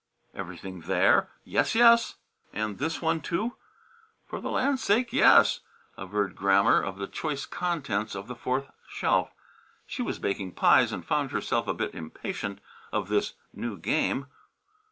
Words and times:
"Everything 0.33 0.81
there?" 0.87 1.29
"Yes, 1.43 1.75
yes!" 1.75 2.15
"And 2.53 2.79
this 2.79 3.03
one, 3.03 3.21
too?" 3.21 3.57
"For 4.25 4.41
the 4.41 4.49
land's 4.49 4.83
sake, 4.83 5.13
yes!" 5.13 5.59
averred 5.95 6.35
Grammer 6.35 6.81
of 6.81 6.97
the 6.97 7.05
choice 7.05 7.45
contents 7.45 8.15
of 8.15 8.25
the 8.27 8.33
fourth 8.33 8.71
shelf. 8.89 9.29
She 9.85 10.01
was 10.01 10.17
baking 10.17 10.53
pies 10.53 10.91
and 10.91 11.05
found 11.05 11.29
herself 11.29 11.67
a 11.67 11.75
bit 11.75 11.93
impatient 11.93 12.61
of 12.91 13.09
this 13.09 13.33
new 13.53 13.77
game. 13.77 14.25